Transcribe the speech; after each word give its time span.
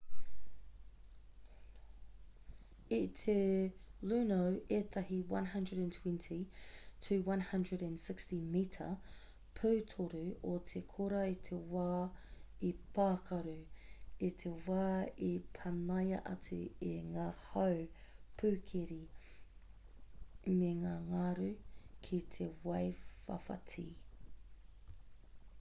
i 2.95 2.97
te 3.17 3.33
luno 4.11 4.37
ētahi 4.77 5.17
120-160 5.33 8.31
mita 8.55 8.87
pūtoru 9.59 10.21
o 10.53 10.53
te 10.71 10.81
kora 10.95 11.19
i 11.31 11.35
te 11.49 11.59
wā 11.75 11.91
i 12.69 12.71
pākaru 12.97 13.53
i 14.27 14.29
te 14.45 14.53
wā 14.69 14.85
i 15.25 15.27
panaia 15.59 16.21
atu 16.33 16.57
e 16.93 16.95
ngā 17.13 17.25
hau 17.43 17.75
pūkeri 18.43 18.97
me 20.63 20.71
ngā 20.83 20.95
ngaru 21.11 21.51
ki 22.09 22.19
te 22.37 22.49
waiwhawhati 22.69 23.85